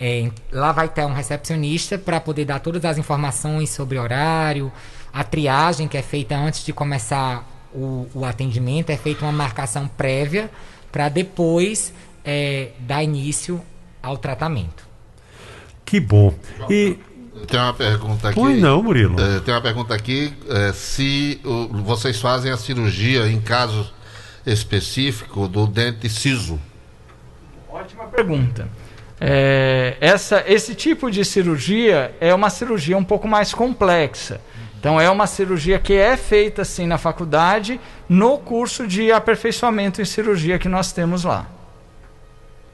é, 0.01 0.31
lá 0.51 0.73
vai 0.73 0.89
ter 0.89 1.05
um 1.05 1.13
recepcionista 1.13 1.99
para 1.99 2.19
poder 2.19 2.47
dar 2.47 2.59
todas 2.61 2.83
as 2.87 2.97
informações 2.97 3.69
sobre 3.69 3.99
horário, 3.99 4.73
a 5.13 5.23
triagem 5.23 5.87
que 5.87 5.99
é 5.99 6.03
feita 6.03 6.35
antes 6.35 6.65
de 6.65 6.73
começar 6.73 7.47
o, 7.75 8.09
o 8.15 8.25
atendimento, 8.25 8.89
é 8.89 8.97
feita 8.97 9.27
uma 9.27 9.33
marcação 9.33 9.87
prévia 9.87 10.51
para 10.91 11.11
depois 11.11 11.93
é, 12.25 12.71
dar 12.79 13.05
início 13.05 13.61
ao 14.03 14.17
tratamento. 14.17 14.89
Que 15.85 16.01
bom. 16.01 16.33
E 16.71 16.99
tem 17.47 17.61
uma 17.61 17.75
pergunta 17.75 18.29
aqui. 18.29 18.41
Pois 18.41 18.61
não, 18.61 18.83
Murilo. 18.83 19.21
É, 19.21 19.41
tem 19.41 19.55
uma 19.55 19.61
pergunta 19.61 19.95
aqui. 19.95 20.33
É, 20.49 20.73
se 20.73 21.41
o, 21.45 21.69
vocês 21.83 22.21
fazem 22.21 22.51
a 22.51 22.57
cirurgia 22.57 23.27
em 23.29 23.41
caso 23.41 23.93
específico 24.47 25.47
do 25.47 25.67
dente 25.67 26.09
siso? 26.09 26.59
Ótima 27.69 28.05
pergunta. 28.07 28.69
É, 29.21 29.97
essa, 30.01 30.43
esse 30.47 30.75
tipo 30.75 31.11
de 31.11 31.25
cirurgia 31.25 32.15
é 32.21 32.35
uma 32.35 32.51
cirurgia 32.51 32.97
um 32.97 33.05
pouco 33.05 33.29
mais 33.29 33.53
complexa. 33.53 34.41
Então, 34.79 34.99
é 34.99 35.11
uma 35.11 35.27
cirurgia 35.27 35.79
que 35.79 35.93
é 35.93 36.17
feita 36.17 36.65
sim 36.65 36.87
na 36.87 36.97
faculdade, 36.97 37.79
no 38.09 38.39
curso 38.39 38.87
de 38.87 39.13
aperfeiçoamento 39.13 40.01
em 40.01 40.07
cirurgia 40.07 40.59
que 40.59 40.69
nós 40.69 40.91
temos 40.91 41.23
lá. 41.23 41.47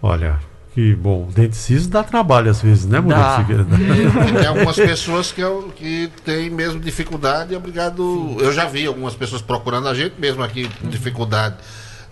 Olha, 0.01 0.39
que 0.77 0.95
bom. 0.95 1.27
Dente 1.35 1.57
ciso 1.57 1.89
dá 1.89 2.05
trabalho 2.05 2.51
às 2.51 2.61
vezes, 2.61 2.85
né, 2.85 3.01
Murilo 3.01 3.25
Tem 4.39 4.45
algumas 4.47 4.77
pessoas 4.77 5.33
que, 5.33 5.41
eu, 5.41 5.73
que 5.75 6.13
têm 6.23 6.51
mesmo 6.51 6.79
dificuldade. 6.79 7.57
Obrigado. 7.57 8.37
Eu 8.39 8.53
já 8.53 8.67
vi 8.67 8.85
algumas 8.85 9.15
pessoas 9.15 9.41
procurando 9.41 9.89
a 9.89 9.95
gente, 9.95 10.21
mesmo 10.21 10.43
aqui 10.43 10.69
com 10.69 10.87
dificuldade 10.91 11.57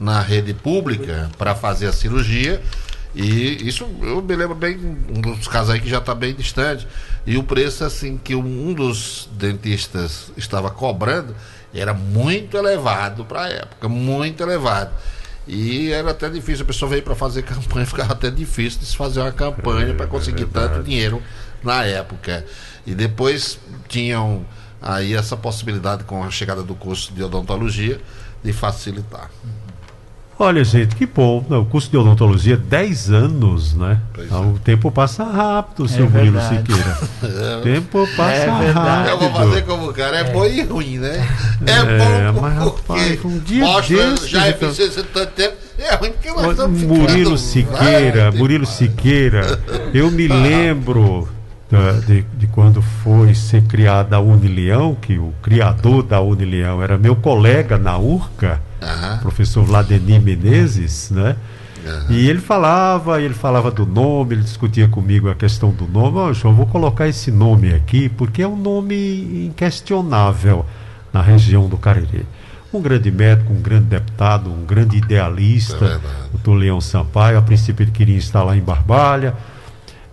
na 0.00 0.18
rede 0.18 0.54
pública, 0.54 1.30
para 1.36 1.54
fazer 1.54 1.88
a 1.88 1.92
cirurgia. 1.92 2.62
E 3.14 3.68
isso 3.68 3.86
eu 4.00 4.22
me 4.22 4.34
lembro 4.34 4.54
bem, 4.54 4.78
um 5.14 5.20
dos 5.20 5.46
casos 5.46 5.68
aí 5.68 5.78
que 5.78 5.90
já 5.90 5.98
está 5.98 6.14
bem 6.14 6.32
distante. 6.34 6.88
E 7.26 7.36
o 7.36 7.42
preço 7.42 7.84
assim 7.84 8.16
que 8.16 8.34
um 8.34 8.72
dos 8.72 9.28
dentistas 9.32 10.32
estava 10.38 10.70
cobrando 10.70 11.36
era 11.74 11.92
muito 11.92 12.56
elevado 12.56 13.26
para 13.26 13.42
a 13.42 13.48
época, 13.50 13.90
muito 13.90 14.42
elevado. 14.42 14.90
E 15.46 15.90
era 15.90 16.10
até 16.10 16.28
difícil, 16.28 16.64
a 16.64 16.66
pessoa 16.66 16.88
veio 16.88 17.02
para 17.02 17.14
fazer 17.14 17.42
campanha, 17.42 17.84
ficava 17.86 18.12
até 18.12 18.30
difícil 18.30 18.80
de 18.80 18.86
se 18.86 18.96
fazer 18.96 19.20
uma 19.20 19.32
campanha 19.32 19.92
é, 19.92 19.94
para 19.94 20.06
conseguir 20.06 20.44
é 20.44 20.46
tanto 20.46 20.82
dinheiro 20.82 21.22
na 21.62 21.84
época. 21.84 22.44
E 22.86 22.94
depois 22.94 23.58
tinham 23.88 24.44
aí 24.80 25.14
essa 25.14 25.36
possibilidade 25.36 26.04
com 26.04 26.22
a 26.22 26.30
chegada 26.30 26.62
do 26.62 26.74
curso 26.74 27.12
de 27.12 27.22
odontologia 27.22 28.00
de 28.42 28.52
facilitar. 28.52 29.30
Olha, 30.38 30.64
gente, 30.64 30.96
que 30.96 31.06
bom. 31.06 31.44
O 31.48 31.64
curso 31.64 31.88
de 31.90 31.96
odontologia, 31.96 32.56
10 32.56 33.10
anos, 33.10 33.74
né? 33.74 34.00
É. 34.18 34.34
O 34.36 34.58
tempo 34.58 34.90
passa 34.90 35.22
rápido, 35.22 35.86
seu 35.88 36.06
é 36.06 36.08
Murilo 36.08 36.40
Siqueira. 36.40 37.58
O 37.58 37.62
tempo 37.62 38.08
passa 38.16 38.42
é 38.42 38.70
rápido. 38.70 39.10
Eu 39.10 39.18
vou 39.18 39.32
fazer 39.32 39.62
como 39.62 39.90
o 39.90 39.92
cara, 39.92 40.18
é 40.18 40.24
bom 40.24 40.44
e 40.44 40.62
ruim, 40.62 40.98
né? 40.98 41.28
É, 41.64 42.28
é 42.28 42.32
bom 42.32 42.40
mas, 42.40 42.54
rapaz, 42.54 43.24
um 43.24 43.38
dia 43.38 43.64
mostra 43.64 44.10
desse, 44.10 44.28
já 44.28 44.48
então... 44.48 44.68
eficiência 44.68 45.04
tanto 45.04 45.32
tempo. 45.32 45.54
É 45.78 45.94
ruim 45.94 46.12
porque 46.12 46.30
nós 46.30 46.50
estamos 46.50 46.82
Murilo 46.82 47.38
Siqueira, 47.38 48.32
Murilo 48.32 48.66
Siqueira, 48.66 49.60
eu 49.92 50.10
me 50.10 50.26
ah. 50.30 50.34
lembro 50.34 51.28
de, 52.06 52.22
de, 52.36 52.46
quando 52.46 52.80
foi 52.80 53.34
ser 53.34 53.62
criada 53.62 54.16
a 54.16 54.20
Unileão, 54.20 54.94
que 54.94 55.18
o 55.18 55.32
criador 55.42 56.02
da 56.02 56.20
Unileão 56.20 56.82
era 56.82 56.96
meu 56.96 57.16
colega 57.16 57.78
na 57.78 57.98
URCA, 57.98 58.60
uhum. 58.84 59.18
professor 59.18 59.64
Vladimir 59.64 60.20
Menezes, 60.20 61.10
né? 61.10 61.36
Uhum. 61.84 62.16
E 62.16 62.28
ele 62.28 62.40
falava, 62.40 63.20
ele 63.20 63.34
falava 63.34 63.70
do 63.70 63.84
nome, 63.84 64.34
ele 64.34 64.42
discutia 64.42 64.88
comigo 64.88 65.28
a 65.28 65.34
questão 65.34 65.70
do 65.70 65.86
nome. 65.86 66.18
Oh, 66.18 66.32
João, 66.32 66.54
vou 66.54 66.66
colocar 66.66 67.06
esse 67.08 67.30
nome 67.30 67.74
aqui, 67.74 68.08
porque 68.08 68.42
é 68.42 68.48
um 68.48 68.56
nome 68.56 69.46
inquestionável 69.46 70.64
na 71.12 71.20
região 71.20 71.68
do 71.68 71.76
Cariri. 71.76 72.26
Um 72.72 72.80
grande 72.80 73.10
médico, 73.10 73.52
um 73.52 73.60
grande 73.60 73.86
deputado, 73.86 74.50
um 74.50 74.64
grande 74.64 74.96
idealista, 74.96 75.84
é 75.84 75.96
o 75.96 76.30
doutor 76.32 76.54
Leão 76.54 76.80
Sampaio. 76.80 77.38
A 77.38 77.42
princípio 77.42 77.84
ele 77.84 77.92
queria 77.92 78.16
instalar 78.16 78.56
em 78.56 78.62
Barbalha 78.62 79.34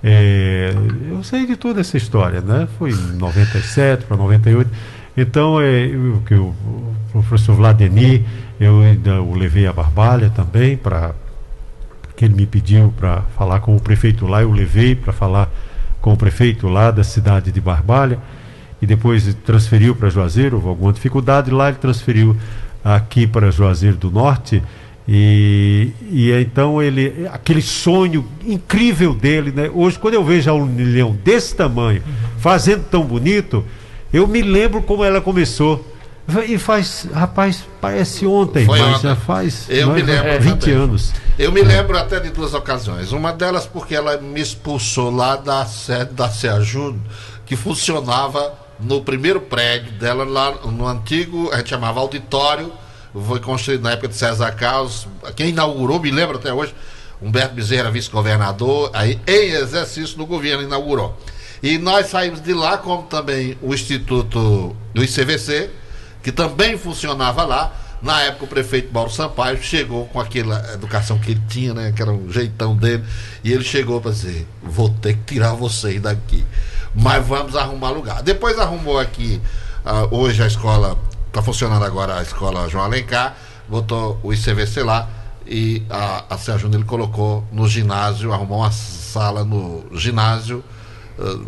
é, 0.03 0.73
eu 1.09 1.23
sei 1.23 1.45
de 1.45 1.55
toda 1.55 1.81
essa 1.81 1.95
história, 1.95 2.41
né? 2.41 2.67
Foi 2.79 2.91
em 2.91 3.17
97 3.17 4.05
para 4.05 4.17
98. 4.17 4.69
Então, 5.15 5.61
é, 5.61 5.85
eu, 5.85 6.23
que 6.25 6.33
o, 6.33 6.47
o 6.47 6.95
professor 7.11 7.55
Vladimir, 7.55 8.23
eu 8.61 8.79
ainda 8.81 9.19
o 9.23 9.33
levei 9.33 9.65
a 9.65 9.73
Barbalha 9.73 10.29
também, 10.29 10.77
para 10.77 11.15
que 12.15 12.25
ele 12.25 12.35
me 12.35 12.45
pediu 12.45 12.93
para 12.95 13.23
falar 13.35 13.59
com 13.59 13.75
o 13.75 13.79
prefeito 13.81 14.27
lá, 14.27 14.43
eu 14.43 14.51
levei 14.51 14.93
para 14.93 15.11
falar 15.11 15.49
com 15.99 16.13
o 16.13 16.17
prefeito 16.17 16.67
lá 16.67 16.91
da 16.91 17.03
cidade 17.03 17.51
de 17.51 17.59
Barbalha, 17.59 18.19
e 18.79 18.85
depois 18.85 19.35
transferiu 19.43 19.95
para 19.95 20.11
Juazeiro, 20.11 20.57
houve 20.57 20.67
alguma 20.69 20.93
dificuldade 20.93 21.49
lá, 21.49 21.69
ele 21.69 21.79
transferiu 21.79 22.37
aqui 22.83 23.25
para 23.25 23.49
Juazeiro 23.49 23.97
do 23.97 24.11
Norte, 24.11 24.61
e, 25.07 25.91
e 26.11 26.31
então 26.31 26.79
ele, 26.79 27.27
aquele 27.33 27.63
sonho 27.63 28.23
incrível 28.45 29.15
dele, 29.15 29.51
né? 29.51 29.71
Hoje, 29.73 29.97
quando 29.97 30.13
eu 30.13 30.23
vejo 30.23 30.51
a 30.51 30.53
Unileão 30.53 31.17
desse 31.23 31.55
tamanho, 31.55 32.03
fazendo 32.37 32.83
tão 32.83 33.03
bonito, 33.03 33.65
eu 34.13 34.27
me 34.27 34.43
lembro 34.43 34.83
como 34.83 35.03
ela 35.03 35.19
começou. 35.19 35.90
E 36.45 36.57
faz, 36.57 37.07
rapaz, 37.13 37.63
parece 37.79 38.25
ontem, 38.25 38.65
Foi 38.65 38.79
mas 38.79 38.95
ontem. 38.97 39.01
já 39.03 39.15
faz 39.15 39.65
eu 39.69 39.91
me 39.91 40.01
lembro 40.01 40.39
20 40.41 40.59
também. 40.59 40.75
anos. 40.75 41.11
Eu 41.38 41.51
me 41.51 41.61
lembro 41.61 41.97
até 41.97 42.19
de 42.19 42.29
duas 42.29 42.53
ocasiões. 42.53 43.11
Uma 43.11 43.31
delas 43.33 43.65
porque 43.65 43.95
ela 43.95 44.17
me 44.17 44.39
expulsou 44.41 45.09
lá 45.09 45.35
da 45.35 45.65
sede 45.65 46.13
da 46.13 46.29
Seajudo, 46.29 47.01
que 47.45 47.55
funcionava 47.55 48.53
no 48.79 49.01
primeiro 49.01 49.41
prédio 49.41 49.91
dela, 49.93 50.23
lá 50.23 50.51
no 50.65 50.88
antigo, 50.88 51.50
a 51.51 51.57
gente 51.57 51.69
chamava 51.69 52.00
auditório 52.00 52.71
foi 53.13 53.39
construído 53.39 53.81
na 53.81 53.91
época 53.91 54.07
de 54.07 54.15
César 54.15 54.51
Carlos. 54.51 55.07
Quem 55.35 55.50
inaugurou, 55.50 56.00
me 56.00 56.11
lembro 56.11 56.38
até 56.38 56.53
hoje, 56.53 56.73
Humberto 57.21 57.53
Bezerra, 57.53 57.91
vice-governador, 57.91 58.89
aí 58.93 59.19
em 59.27 59.51
exercício 59.51 60.17
do 60.17 60.25
governo, 60.25 60.63
inaugurou. 60.63 61.17
E 61.61 61.77
nós 61.77 62.07
saímos 62.07 62.41
de 62.41 62.53
lá, 62.53 62.77
como 62.77 63.03
também 63.03 63.57
o 63.61 63.73
Instituto 63.73 64.75
do 64.93 65.03
ICVC, 65.03 65.69
que 66.21 66.31
também 66.31 66.77
funcionava 66.77 67.43
lá. 67.43 67.73
Na 68.01 68.19
época, 68.21 68.45
o 68.45 68.47
prefeito 68.47 68.91
Mauro 68.91 69.11
Sampaio 69.11 69.61
chegou 69.61 70.07
com 70.07 70.19
aquela 70.19 70.73
educação 70.73 71.19
que 71.19 71.31
ele 71.31 71.41
tinha, 71.47 71.73
né? 71.73 71.93
Que 71.95 72.01
era 72.01 72.11
um 72.11 72.31
jeitão 72.31 72.75
dele. 72.75 73.03
E 73.43 73.51
ele 73.51 73.63
chegou 73.63 74.01
para 74.01 74.11
dizer: 74.11 74.47
Vou 74.61 74.89
ter 74.89 75.13
que 75.13 75.35
tirar 75.35 75.53
vocês 75.53 76.01
daqui. 76.01 76.43
Mas 76.95 77.25
vamos 77.25 77.55
arrumar 77.55 77.91
lugar. 77.91 78.23
Depois 78.23 78.57
arrumou 78.57 78.99
aqui, 78.99 79.39
uh, 79.85 80.15
hoje 80.15 80.41
a 80.41 80.47
escola, 80.47 80.97
está 81.27 81.41
funcionando 81.41 81.85
agora 81.85 82.17
a 82.17 82.21
escola 82.23 82.67
João 82.67 82.83
Alencar, 82.83 83.35
botou 83.67 84.19
o 84.23 84.33
ICVC 84.33 84.83
lá. 84.83 85.07
E 85.45 85.83
a, 85.89 86.25
a 86.29 86.37
Sérgio 86.37 86.69
ele 86.73 86.83
colocou 86.83 87.43
no 87.51 87.67
ginásio, 87.67 88.31
arrumou 88.33 88.59
uma 88.59 88.71
sala 88.71 89.43
no 89.43 89.85
ginásio 89.91 90.63
uh, 91.19 91.45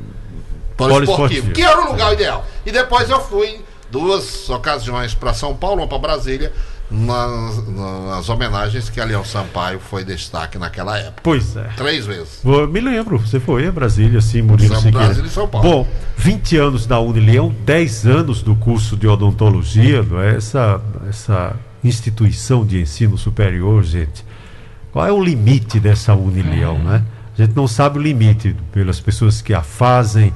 poliesportivo, 0.76 1.52
que 1.52 1.62
era 1.62 1.82
o 1.82 1.92
lugar 1.92 2.14
ideal. 2.14 2.46
E 2.66 2.72
depois 2.72 3.10
eu 3.10 3.22
fui 3.22 3.62
duas 3.94 4.50
ocasiões 4.50 5.14
para 5.14 5.36
São 5.36 5.56
Paulo, 5.56 5.82
uma 5.82 5.88
para 5.88 6.00
Brasília, 6.00 6.52
nas, 6.90 7.68
nas, 7.68 8.28
homenagens 8.28 8.90
que 8.90 9.00
a 9.00 9.06
Leão 9.06 9.24
Sampaio 9.24 9.80
foi 9.80 10.04
destaque 10.04 10.58
naquela 10.58 10.98
época. 10.98 11.22
Pois 11.24 11.56
é. 11.56 11.70
Três 11.78 12.08
vezes. 12.08 12.42
me 12.44 12.82
lembro, 12.82 13.20
você 13.20 13.40
foi 13.40 13.68
a 13.68 13.72
Brasília, 13.72 14.20
sim, 14.20 14.42
Murilo 14.42 14.76
São 14.82 14.90
Brasília 14.90 15.28
e 15.28 15.30
São 15.30 15.48
Paulo. 15.48 15.70
Bom, 15.70 15.88
20 16.18 16.58
anos 16.58 16.86
da 16.88 17.00
Unileão, 17.00 17.54
10 17.64 18.08
anos 18.08 18.42
do 18.42 18.56
curso 18.56 18.98
de 18.98 19.08
odontologia, 19.08 20.02
não 20.02 20.20
é? 20.20 20.38
essa, 20.38 20.82
essa 21.08 21.56
instituição 21.84 22.66
de 22.66 22.82
ensino 22.82 23.16
superior, 23.16 23.84
gente. 23.84 24.26
Qual 24.92 25.06
é 25.06 25.12
o 25.12 25.24
limite 25.24 25.80
dessa 25.80 26.16
Unileão, 26.16 26.80
né? 26.80 27.04
A 27.38 27.42
gente 27.44 27.56
não 27.56 27.68
sabe 27.68 28.00
o 28.00 28.02
limite 28.02 28.56
pelas 28.72 29.00
pessoas 29.00 29.42
que 29.42 29.54
a 29.54 29.62
fazem, 29.62 30.34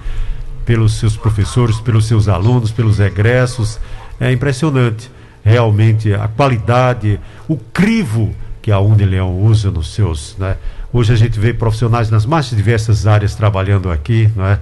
pelos 0.68 0.96
seus 0.96 1.16
professores, 1.16 1.80
pelos 1.80 2.06
seus 2.06 2.28
alunos, 2.28 2.72
pelos 2.72 3.00
egressos. 3.00 3.80
É 4.20 4.30
impressionante, 4.34 5.10
realmente, 5.42 6.14
a 6.14 6.28
qualidade, 6.28 7.18
o 7.48 7.56
crivo 7.56 8.36
que 8.62 8.70
a 8.70 8.78
Unileão 8.78 9.40
usa 9.40 9.72
nos 9.72 9.94
seus. 9.94 10.36
Né? 10.38 10.58
Hoje 10.92 11.14
a 11.14 11.16
gente 11.16 11.40
vê 11.40 11.54
profissionais 11.54 12.10
nas 12.10 12.26
mais 12.26 12.50
diversas 12.50 13.08
áreas 13.08 13.34
trabalhando 13.34 13.90
aqui, 13.90 14.30
não 14.36 14.46
é? 14.46 14.60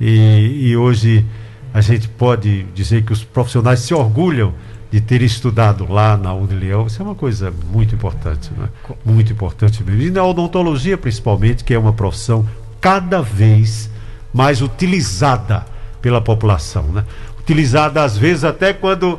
E, 0.00 0.68
e 0.68 0.76
hoje 0.76 1.26
a 1.74 1.80
gente 1.80 2.06
pode 2.08 2.62
dizer 2.72 3.02
que 3.02 3.12
os 3.12 3.24
profissionais 3.24 3.80
se 3.80 3.92
orgulham 3.92 4.54
de 4.88 5.00
ter 5.00 5.20
estudado 5.20 5.92
lá 5.92 6.16
na 6.16 6.32
Unileão. 6.32 6.86
Isso 6.86 7.02
é 7.02 7.04
uma 7.04 7.14
coisa 7.16 7.52
muito 7.72 7.92
importante, 7.92 8.50
né? 8.56 8.68
Muito 9.04 9.32
importante. 9.32 9.82
E 9.84 10.10
na 10.10 10.24
odontologia, 10.24 10.96
principalmente, 10.96 11.64
que 11.64 11.74
é 11.74 11.78
uma 11.78 11.92
profissão 11.92 12.46
cada 12.80 13.20
vez 13.20 13.89
mais 14.32 14.62
utilizada 14.62 15.64
pela 16.00 16.20
população, 16.20 16.84
né? 16.84 17.04
Utilizada 17.38 18.02
às 18.02 18.16
vezes 18.16 18.44
até 18.44 18.72
quando 18.72 19.18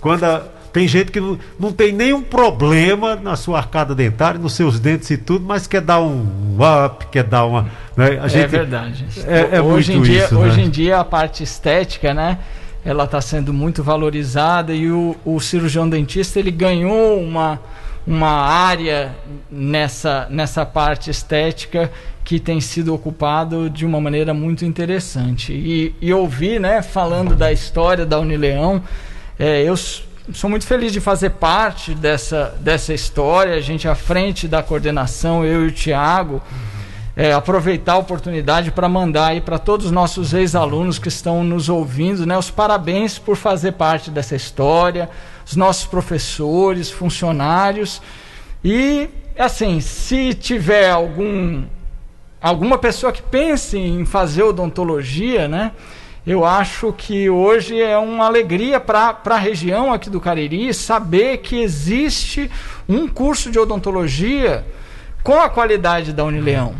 quando 0.00 0.24
a, 0.24 0.44
tem 0.72 0.86
gente 0.86 1.10
que 1.10 1.20
não, 1.20 1.38
não 1.58 1.72
tem 1.72 1.92
nenhum 1.92 2.22
problema 2.22 3.16
na 3.16 3.36
sua 3.36 3.58
arcada 3.58 3.94
dentária, 3.94 4.38
nos 4.38 4.52
seus 4.52 4.78
dentes 4.78 5.10
e 5.10 5.16
tudo, 5.16 5.44
mas 5.44 5.66
quer 5.66 5.80
dar 5.80 6.00
um 6.00 6.56
up, 6.84 7.06
quer 7.06 7.24
dar 7.24 7.44
uma. 7.44 7.62
Né? 7.96 8.18
A 8.20 8.26
é 8.26 8.28
gente, 8.28 8.44
é 8.44 8.46
verdade. 8.46 9.04
É, 9.26 9.56
é 9.56 9.62
hoje, 9.62 9.92
em 9.92 10.02
dia, 10.02 10.24
isso, 10.24 10.38
hoje 10.38 10.58
né? 10.58 10.62
em 10.64 10.70
dia 10.70 11.00
a 11.00 11.04
parte 11.04 11.42
estética, 11.42 12.14
né? 12.14 12.38
Ela 12.84 13.04
está 13.04 13.20
sendo 13.20 13.52
muito 13.52 13.82
valorizada 13.82 14.72
e 14.72 14.90
o, 14.90 15.16
o 15.24 15.40
cirurgião 15.40 15.88
dentista 15.88 16.38
ele 16.38 16.50
ganhou 16.50 17.20
uma, 17.20 17.60
uma 18.06 18.30
área 18.30 19.16
nessa, 19.50 20.26
nessa 20.30 20.64
parte 20.64 21.10
estética 21.10 21.90
que 22.28 22.38
tem 22.38 22.60
sido 22.60 22.94
ocupado 22.94 23.70
de 23.70 23.86
uma 23.86 23.98
maneira 23.98 24.34
muito 24.34 24.62
interessante. 24.62 25.50
E, 25.50 25.94
e 25.98 26.12
ouvir, 26.12 26.60
né, 26.60 26.82
falando 26.82 27.34
da 27.34 27.50
história 27.50 28.04
da 28.04 28.20
Unileão, 28.20 28.82
é, 29.38 29.62
eu 29.62 29.74
sou 29.74 30.50
muito 30.50 30.66
feliz 30.66 30.92
de 30.92 31.00
fazer 31.00 31.30
parte 31.30 31.94
dessa, 31.94 32.54
dessa 32.60 32.92
história, 32.92 33.54
a 33.54 33.62
gente 33.62 33.88
à 33.88 33.94
frente 33.94 34.46
da 34.46 34.62
coordenação, 34.62 35.42
eu 35.42 35.64
e 35.64 35.68
o 35.68 35.72
Tiago, 35.72 36.42
é, 37.16 37.32
aproveitar 37.32 37.94
a 37.94 37.96
oportunidade 37.96 38.72
para 38.72 38.90
mandar 38.90 39.28
aí 39.28 39.40
para 39.40 39.58
todos 39.58 39.86
os 39.86 39.92
nossos 39.92 40.34
ex-alunos 40.34 40.98
que 40.98 41.08
estão 41.08 41.42
nos 41.42 41.70
ouvindo, 41.70 42.26
né, 42.26 42.36
os 42.36 42.50
parabéns 42.50 43.18
por 43.18 43.36
fazer 43.36 43.72
parte 43.72 44.10
dessa 44.10 44.36
história, 44.36 45.08
os 45.46 45.56
nossos 45.56 45.86
professores, 45.86 46.90
funcionários 46.90 48.02
e 48.62 49.08
assim, 49.38 49.80
se 49.80 50.34
tiver 50.34 50.90
algum 50.90 51.64
alguma 52.40 52.78
pessoa 52.78 53.12
que 53.12 53.22
pense 53.22 53.76
em 53.76 54.04
fazer 54.04 54.42
odontologia, 54.42 55.48
né? 55.48 55.72
Eu 56.26 56.44
acho 56.44 56.92
que 56.92 57.30
hoje 57.30 57.80
é 57.80 57.96
uma 57.96 58.26
alegria 58.26 58.78
para 58.78 59.18
a 59.24 59.38
região 59.38 59.92
aqui 59.92 60.10
do 60.10 60.20
Cariri 60.20 60.74
saber 60.74 61.38
que 61.38 61.58
existe 61.60 62.50
um 62.88 63.08
curso 63.08 63.50
de 63.50 63.58
odontologia 63.58 64.64
com 65.22 65.40
a 65.40 65.48
qualidade 65.48 66.12
da 66.12 66.24
Unileão. 66.24 66.74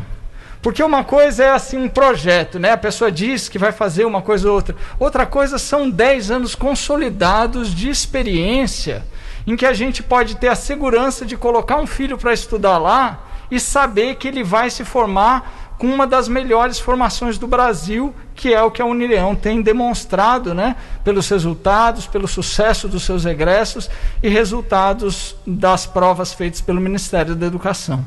Porque 0.60 0.82
uma 0.82 1.02
coisa 1.02 1.44
é 1.44 1.50
assim 1.50 1.78
um 1.78 1.88
projeto, 1.88 2.58
né? 2.58 2.72
A 2.72 2.76
pessoa 2.76 3.10
diz 3.10 3.48
que 3.48 3.58
vai 3.58 3.72
fazer 3.72 4.04
uma 4.04 4.20
coisa 4.20 4.48
ou 4.48 4.54
outra. 4.54 4.76
Outra 4.98 5.24
coisa 5.24 5.56
são 5.56 5.88
10 5.88 6.30
anos 6.30 6.54
consolidados 6.54 7.74
de 7.74 7.88
experiência 7.88 9.06
em 9.46 9.56
que 9.56 9.64
a 9.64 9.72
gente 9.72 10.02
pode 10.02 10.36
ter 10.36 10.48
a 10.48 10.54
segurança 10.54 11.24
de 11.24 11.36
colocar 11.36 11.76
um 11.76 11.86
filho 11.86 12.18
para 12.18 12.34
estudar 12.34 12.76
lá 12.76 13.27
e 13.50 13.58
saber 13.58 14.16
que 14.16 14.28
ele 14.28 14.42
vai 14.42 14.70
se 14.70 14.84
formar 14.84 15.74
com 15.78 15.86
uma 15.86 16.06
das 16.06 16.28
melhores 16.28 16.80
formações 16.80 17.38
do 17.38 17.46
Brasil, 17.46 18.12
que 18.34 18.52
é 18.52 18.60
o 18.62 18.70
que 18.70 18.82
a 18.82 18.84
Unileão 18.84 19.34
tem 19.34 19.62
demonstrado, 19.62 20.52
né, 20.52 20.74
pelos 21.04 21.28
resultados, 21.28 22.06
pelo 22.06 22.26
sucesso 22.26 22.88
dos 22.88 23.04
seus 23.04 23.24
egressos 23.24 23.88
e 24.22 24.28
resultados 24.28 25.36
das 25.46 25.86
provas 25.86 26.32
feitas 26.34 26.60
pelo 26.60 26.80
Ministério 26.80 27.36
da 27.36 27.46
Educação. 27.46 28.04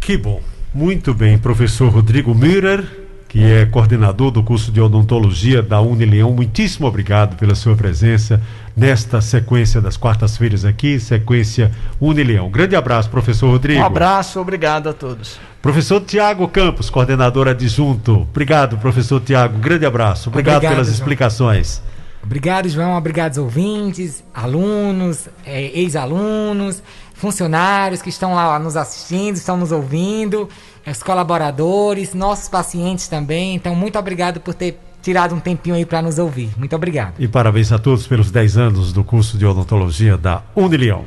Que 0.00 0.18
bom. 0.18 0.42
Muito 0.74 1.14
bem, 1.14 1.38
professor 1.38 1.88
Rodrigo 1.88 2.34
Müller, 2.34 3.03
que 3.34 3.42
é 3.42 3.66
coordenador 3.66 4.30
do 4.30 4.44
curso 4.44 4.70
de 4.70 4.80
odontologia 4.80 5.60
da 5.60 5.80
Unileão. 5.80 6.32
Muitíssimo 6.32 6.86
obrigado 6.86 7.34
pela 7.34 7.56
sua 7.56 7.74
presença 7.74 8.40
nesta 8.76 9.20
sequência 9.20 9.80
das 9.80 9.96
quartas-feiras 9.96 10.64
aqui, 10.64 11.00
sequência 11.00 11.72
Unileão. 12.00 12.48
Grande 12.48 12.76
abraço, 12.76 13.10
professor 13.10 13.50
Rodrigo. 13.50 13.80
Um 13.80 13.84
abraço, 13.84 14.38
obrigado 14.38 14.88
a 14.88 14.92
todos. 14.92 15.36
Professor 15.60 16.00
Tiago 16.00 16.46
Campos, 16.46 16.88
coordenador 16.88 17.48
adjunto. 17.48 18.20
Obrigado, 18.20 18.78
professor 18.78 19.20
Tiago. 19.20 19.58
Grande 19.58 19.84
abraço. 19.84 20.28
Obrigado, 20.28 20.58
obrigado 20.58 20.72
pelas 20.72 20.86
João. 20.86 20.96
explicações. 20.96 21.82
Obrigado, 22.22 22.68
João. 22.68 22.96
Obrigado, 22.96 23.38
ouvintes, 23.38 24.22
alunos, 24.32 25.28
é, 25.44 25.76
ex-alunos, 25.76 26.80
funcionários 27.14 28.00
que 28.00 28.10
estão 28.10 28.32
lá 28.32 28.60
nos 28.60 28.76
assistindo, 28.76 29.34
estão 29.34 29.56
nos 29.56 29.72
ouvindo, 29.72 30.48
os 30.86 31.02
colaboradores, 31.02 32.14
nossos 32.14 32.48
pacientes 32.48 33.08
também. 33.08 33.54
Então, 33.54 33.74
muito 33.74 33.98
obrigado 33.98 34.40
por 34.40 34.54
ter 34.54 34.78
tirado 35.02 35.34
um 35.34 35.40
tempinho 35.40 35.74
aí 35.76 35.84
para 35.84 36.00
nos 36.00 36.18
ouvir. 36.18 36.50
Muito 36.56 36.74
obrigado. 36.74 37.14
E 37.18 37.28
parabéns 37.28 37.70
a 37.72 37.78
todos 37.78 38.06
pelos 38.06 38.30
10 38.30 38.56
anos 38.56 38.92
do 38.92 39.04
curso 39.04 39.36
de 39.36 39.44
odontologia 39.44 40.16
da 40.16 40.42
Unilião. 40.56 41.04